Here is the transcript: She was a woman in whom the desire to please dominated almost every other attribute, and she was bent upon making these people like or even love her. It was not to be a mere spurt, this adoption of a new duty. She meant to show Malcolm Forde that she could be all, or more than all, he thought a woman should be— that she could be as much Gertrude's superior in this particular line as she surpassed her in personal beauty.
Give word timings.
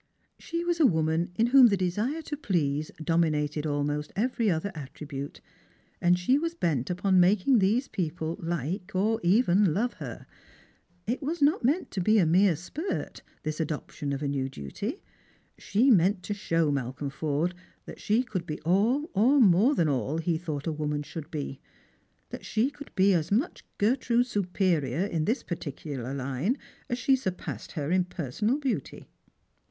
She 0.39 0.63
was 0.63 0.79
a 0.79 0.85
woman 0.87 1.31
in 1.35 1.45
whom 1.53 1.67
the 1.67 1.77
desire 1.77 2.23
to 2.23 2.35
please 2.35 2.89
dominated 3.03 3.67
almost 3.67 4.11
every 4.15 4.49
other 4.49 4.71
attribute, 4.73 5.41
and 6.01 6.17
she 6.17 6.39
was 6.39 6.55
bent 6.55 6.89
upon 6.89 7.19
making 7.19 7.59
these 7.59 7.87
people 7.87 8.35
like 8.39 8.93
or 8.95 9.19
even 9.21 9.75
love 9.75 9.93
her. 10.01 10.25
It 11.05 11.21
was 11.21 11.39
not 11.39 11.61
to 11.91 12.01
be 12.01 12.17
a 12.17 12.25
mere 12.25 12.55
spurt, 12.55 13.21
this 13.43 13.59
adoption 13.59 14.11
of 14.11 14.23
a 14.23 14.27
new 14.27 14.49
duty. 14.49 15.03
She 15.59 15.91
meant 15.91 16.23
to 16.23 16.33
show 16.33 16.71
Malcolm 16.71 17.11
Forde 17.11 17.53
that 17.85 17.99
she 17.99 18.23
could 18.23 18.47
be 18.47 18.59
all, 18.61 19.07
or 19.13 19.39
more 19.39 19.75
than 19.75 19.87
all, 19.87 20.17
he 20.17 20.35
thought 20.39 20.65
a 20.65 20.71
woman 20.71 21.03
should 21.03 21.29
be— 21.29 21.59
that 22.31 22.43
she 22.43 22.71
could 22.71 22.89
be 22.95 23.13
as 23.13 23.31
much 23.31 23.63
Gertrude's 23.77 24.31
superior 24.31 25.05
in 25.05 25.25
this 25.25 25.43
particular 25.43 26.11
line 26.11 26.57
as 26.89 26.97
she 26.97 27.15
surpassed 27.15 27.73
her 27.73 27.91
in 27.91 28.05
personal 28.05 28.57
beauty. 28.57 29.07